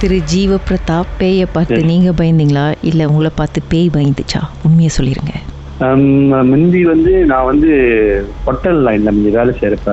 [0.00, 2.64] திரு ஜீவ பிரதாப் பேயை பார்த்து நீங்க பயந்தீங்களா?
[2.88, 4.40] இல்ல உங்களை பார்த்து பேய் பயந்துச்சா?
[4.66, 5.32] உண்மையை சொல்லிருங்க.
[6.50, 7.70] முந்தி வந்து நான் வந்து
[8.44, 9.92] ஹோட்டல் லைன்ல முந்தி வேலை செய்யறப்ப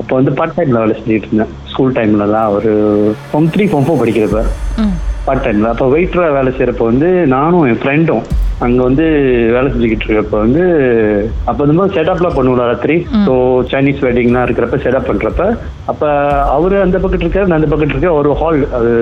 [0.00, 1.52] அப்போ வந்து பார்ட் டைம்ல வேலை செஞ்சுட்டு இருந்தேன்.
[1.70, 2.72] ஸ்கூல் டைம்லலாம் ஒரு
[3.30, 4.42] ஃபார்ம் த்ரீ ஃபார்ம் ஃபோர் படிக்கிறப்ப.
[5.26, 8.24] பார்ட் டைம்ல அப்போ வெயிட்டரா வேலை செய்யறப்ப வந்து நானும் என் ஃப்ரெண்டும்
[8.62, 9.04] அங்க வந்து
[9.54, 10.62] வேலை செஞ்சுக்கிட்டு இருக்கப்ப வந்து
[11.48, 12.96] அப்போ வந்து செட்டப்லாம் பண்ணுவோம் ராத்திரி.
[13.26, 13.32] ஸோ
[13.70, 15.44] சைனீஸ் வெட்டிங்லாம் இருக்கிறப்ப செட்டப் பண்றப்ப
[15.92, 16.02] அப்ப
[16.56, 18.92] அவரு அந்த பக்கத்து இருக்காரு நான் அந்த பக்கத்து இருக்க ஒரு ஹால் அது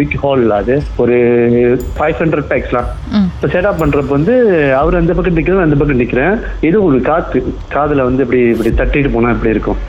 [0.00, 0.76] பிக் ஹால் அது.
[1.04, 1.16] ஒரு
[1.96, 2.88] ஃபைவ் ஹண்ட்ரட் பேக்ஸ்லாம்
[3.34, 4.36] இப்போ செட்டப் பண்றப்ப வந்து
[4.82, 6.36] அவர் அந்த பக்கம் நிக்கிறேன் அந்த பக்கம் நிக்கிறேன்.
[6.70, 7.40] ஏதோ ஒரு காத்து
[7.76, 9.80] காதுல வந்து இப்படி இப்படி தட்டிட்டு போனா இப்படி இருக்கும்?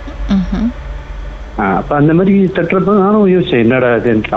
[1.58, 3.90] அப்ப அந்த மாதிரி தட்டுறப்ப நானும் யோசிச்சேன் என்னடா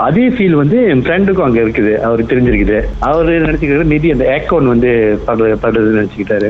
[0.09, 2.77] அதே ஃபீல் வந்து என் ஃப்ரெண்டுக்கும் அங்க இருக்குது அவருக்கு தெரிஞ்சிருக்குது.
[3.07, 4.91] அவரு நினைச்சுக்கிட்டாரு மேபி அந்த ஏக்கோன் வந்து
[5.27, 6.49] படுறது படுறதுன்னு நினைச்சுக்கிட்டாரு.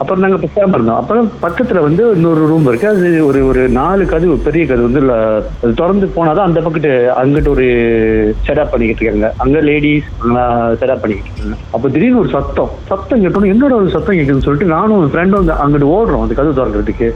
[0.00, 2.88] அப்புறம் நாங்க பேசாம இருந்தோம் அப்புறம் பக்கத்துல வந்து இன்னொரு ரூம் இருக்கு.
[2.92, 7.66] அது ஒரு ஒரு நாலு கதவு பெரிய கதவு வந்து அது திறந்து போனாதான் அந்த பக்கத்து அங்கிட்டு ஒரு
[8.46, 9.30] செட்டப் பண்ணிக்கிட்டு இருக்காங்க.
[9.44, 10.10] அங்க லேடிஸ்
[10.80, 11.56] செட்டப் பண்ணிக்கிட்டு இருக்காங்க.
[11.74, 12.70] அப்ப திடீர்னு ஒரு சத்தம்.
[12.90, 17.10] சத்தம் கேட்டோம் என்னோட ஒரு சத்தம் கேட்குதுன்னு சொல்லிட்டு நானும் ஃப்ரெண்டும் அங்கிட்டு ஓடுறோம் அந்த கதவு திறக்கிறதுக்கு.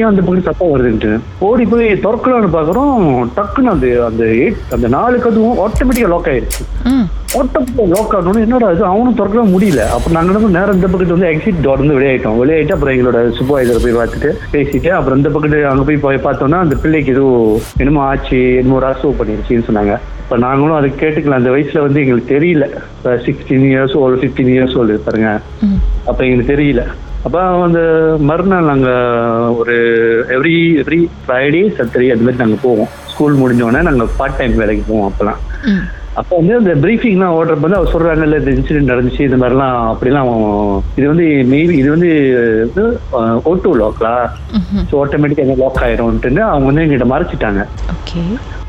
[0.00, 1.12] ஏன் அந்த பக்கம் சத்தம் வருதுன்ட்டு?
[1.48, 1.92] ஓடி போய்
[2.36, 6.88] திறக்கலாம்னு பாக்குறோம் டக்குன்னு அந்த அந்த eight- அந்த நாலு கதவும் ஆட்டோமேட்டிக்கா லாக் ஆயிருச்சு.
[7.34, 8.84] ஆட்டோமேட்டிக்கா லாக் ஆகணும் என்னடா இது?
[8.84, 9.76] அவனும் திறக்கலாம் முடியல.
[9.76, 12.38] அப்ப நாங்க பண்ணோம், நேரம் இந்த பக்கத்து வந்து எக்ஸிட் டோர் வந்து வெளியாயிட்டோம்.
[12.42, 16.76] வெளியாயிட்டு அப்புறம் எங்களோட சூப்பர்வைசரை போய் பார்த்துட்டு பேசிட்டு அப்புறம் இந்த பக்கத்து அங்க போய் போய் பார்த்தோம்னா அந்த
[16.76, 19.98] பிள்ளைக்கு ஏதோ என்னமோ ஆச்சு என்னமோ அசூவ் பண்ணிருச்சுன்னு சொன்னாங்க.
[20.24, 21.30] இப்ப நாங்களும் அதை கேட்டுக்கலாம்.
[21.30, 22.68] அந்த வயசுல வந்து எங்களுக்கு தெரியல.
[23.08, 25.40] Sixteen years old fifteen years old பாருங்க.
[26.06, 26.86] அப்ப எங்களுக்கு தெரியல.
[27.26, 27.80] அப்போ அந்த
[28.22, 28.98] மறுநாள் நாங்கள்
[29.56, 29.76] ஒரு
[30.36, 32.90] எவ்ரி எவ்ரி ஃப்ரைடே சத்தரி அது மாதிரி நாங்கள் போவோம்.
[33.12, 35.40] ஸ்கூல் முடிஞ்சோடனே நாங்கள் பார்ட் டைம் வேலைக்கு போவோம் அப்போலாம்
[36.20, 40.30] அப்போ வந்து அந்த பிரீஃபிங்லாம் ஓடுறப்ப வந்து அவர் சொல்றாங்கல்ல இந்த இன்சிடென்ட் நடந்துச்சு இந்த மாதிரிலாம் அப்படிலாம்
[40.98, 42.10] இது வந்து மேபி இது வந்து
[43.50, 44.12] ஓட்டோ லாக்லா.
[44.90, 47.62] ஸோ ஆட்டோமேட்டிக்காக லாக் ஆயிரும்ட்டுன்னு அவங்க வந்து எங்கிட்ட மறைச்சிட்டாங்க.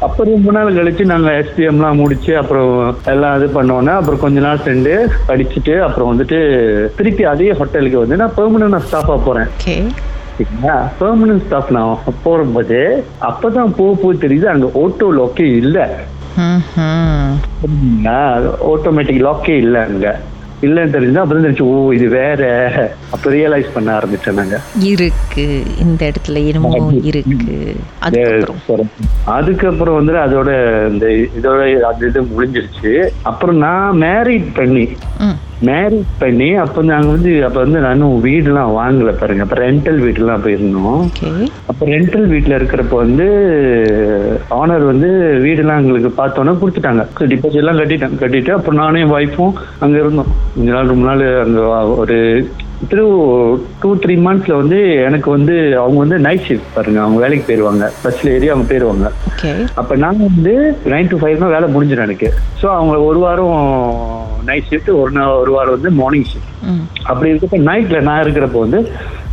[0.06, 2.74] அப்புறம் ரொம்ப நாள் கழிச்சு நாங்க எஸ்பிஎம்லாம் முடிச்சு அப்புறம்
[3.14, 4.96] எல்லாம் இது பண்ணோன்னே அப்புறம் கொஞ்ச நாள் சென்று
[5.30, 6.40] படிச்சுட்டு அப்புறம் வந்துட்டு
[6.98, 9.50] திருப்பி அதே ஹோட்டலுக்கு வந்து நான் பெர்மனன்ட் ஸ்டாஃபா போறேன்.
[9.60, 9.78] ஓகே.
[11.00, 11.96] பெர்மனன்ட் ஸ்டாஃப் நான்
[12.26, 12.82] போகும்போது
[13.30, 15.80] அப்பதான் போக போக தெரியுது அங்க ஆட்டோ லாக்கே இல்ல.
[18.72, 20.20] ஆட்டோமேட்டிக் லாக்கே இல்ல அங்க.
[20.62, 22.42] இல்லன்னு தெரிஞ்சா அப்புறம் தெரிஞ்சு ஓ இது வேற.
[23.12, 25.64] அப்ப ரியலைஸ் பண்ண ஆரம்பிச்சேன் இருக்கு.
[25.80, 27.76] இந்த இடத்துல என்னமோ இருக்கு.
[28.00, 28.90] அதுக்கப்புறம்.
[29.96, 30.50] வந்து அதோட
[30.90, 33.10] இந்த இதோட அது இது முடிஞ்சிருச்சு.
[33.24, 34.88] அப்புறம் நான் மேரிட் பண்ணி
[35.62, 39.46] ம் மேரிட் பண்ணி அப்போ நாங்க வந்து அப்ப வந்து நானும் வீடுலாம் வாங்கல பாருங்க.
[39.46, 41.02] அப்ப ரெண்டல் வீட்டுலாம் போயிருந்தோம்.
[41.72, 43.28] அப்ப ரெண்டல் வீட்ல இருக்கிறப்ப வந்து
[44.60, 45.10] ஆனர் வந்து
[45.46, 47.06] வீடெல்லாம் எங்களுக்கு பார்த்தோன்னே கொடுத்துட்டாங்க.
[47.34, 50.32] டிபாசிட் எல்லாம் கட்டிட்டாங்க கட்டிட்டு அப்புறம் நானும் என் ஒய்ஃபும் அங்க இருந்தோம்.
[50.56, 51.62] கொஞ்ச நாள் ரொம்ப நாள் அங்க
[52.04, 52.18] ஒரு
[52.90, 53.06] த்ரூ
[53.82, 55.54] டூ த்ரீ மந்த்ஸ்ல வந்து எனக்கு வந்து
[55.84, 57.00] அவங்க வந்து நைட் ஷிஃப்ட் பாருங்க.
[57.04, 57.86] அவங்க வேலைக்கு போயிருவாங்க.
[58.04, 59.08] பஸ்ல ஏறி அவங்க போயிருவாங்க.
[59.32, 59.52] ஓகே
[59.82, 60.54] அப்ப நான் வந்து
[60.94, 62.30] நைன் டு ஃபைவ் தான் வேலை முடிஞ்சிடும் எனக்கு.
[62.62, 63.58] ஸோ அவங்க ஒரு வாரம்
[64.58, 66.54] நைட் ஷிஃப்ட் ஒரு நாள் ஒரு வாரம் வந்து மார்னிங் ஷிஃப்ட்
[67.10, 68.80] அப்படி இருக்கப்ப நைட்ல நான் இருக்கிறப்போ வந்து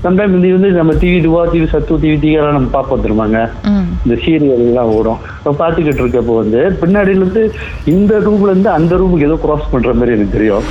[0.05, 3.39] சம்டைம் இது வந்து நம்ம டிவி டுவா டிவி சத்து டிவி டிவிலாம் நம்ம பார்ப்போம் தெரியுமாங்க?
[3.71, 3.87] ம்.
[4.05, 5.21] இந்த சீரியல் எல்லாம் ஓடும்.
[5.37, 7.43] இப்போ பார்த்துக்கிட்டு இருக்கப்போ வந்து பின்னாடியில இருந்து
[7.87, 10.67] இந்த ரூம்ல இருந்து அந்த ரூமுக்கு ஏதோ கிராஸ் பண்ற மாதிரி எனக்கு தெரியும்.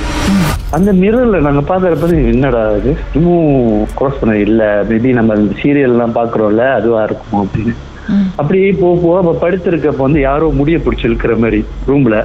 [0.72, 2.92] அந்த மிரர்ல நாங்க பாக்குறப்ப என்னடா இது?
[3.14, 3.50] இன்னும்
[3.98, 4.62] கிராஸ் பண்ண இல்ல.
[4.90, 7.74] மேபி நம்ம இந்த சீரியல் எல்லாம் பாக்குறோம்ல அதுவா இருக்கும் அப்படின்னு.
[8.36, 12.16] அப்படியே போக போக அப்ப படுத்திருக்கப்ப வந்து யாரோ முடிய பிடிச்சி இழுக்கிற மாதிரி ரூம்ல.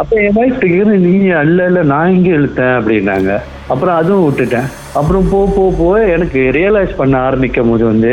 [0.00, 3.32] அப்ப என் வைஃப் கேக்குது நீ அல்ல இல்ல நான் எங்க இழுத்தேன் அப்படின்னாங்க.
[3.72, 4.68] அப்புறம் அதுவும் விட்டுட்டேன்.
[4.94, 8.12] அப்புறம் போ போ போக எனக்கு ரியலைஸ் பண்ண ஆரம்பிக்கும் போது வந்து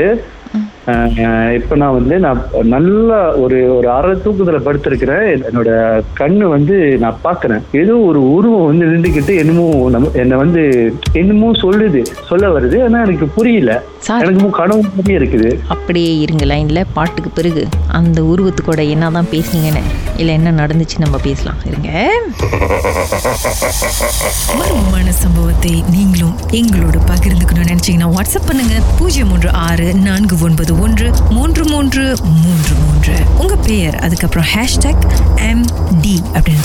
[1.57, 5.25] இப்ப நான் வந்து நான் நல்லா ஒரு ஒரு அரை தூக்கத்துல படுத்திருக்கிறேன்.
[5.47, 5.69] என்னோட
[6.19, 7.63] கண்ணு வந்து நான் பாக்குறேன்.
[7.71, 12.83] ஏதோ ஒரு உருவம் வந்து நின்றுக்கிட்டு என்னமோ நம்ம என்னை வந்து என்னமோ சொல்லுது சொல்ல வருது.
[12.83, 13.83] ஆனா எனக்கு புரியல.
[14.19, 14.83] எனக்கு கனவு
[15.19, 15.51] இருக்குது.
[15.67, 20.04] அப்படியே இருங்க லைன்ல பாட்டுக்கு பிறகு அந்த உருவத்துக்கூட என்னதான் பேசுனீங்கன்னு.
[20.17, 21.57] இல்லை என்ன நடந்துச்சு நம்ம பேசலாம்.
[21.65, 22.11] இருங்க.
[24.59, 28.81] மர்மமான சம்பவத்தை நீங்களும் எங்களோட பகிர்ந்துக்கணும்னு நினைச்சீங்கன்னா வாட்ஸ்அப் பண்ணுங்க.
[28.97, 33.13] பூஜ்ஜியம் மூன்று ஆறு நான்கு ஒன்பது ஒன்று மூன்று மூன்று மூன்று மூன்று.
[33.37, 35.03] உங்க பெயர் அதுக்கப்புறம் ஹேஷ்டாக்
[35.35, 35.65] எம்
[36.01, 36.64] டி அப்படின்னு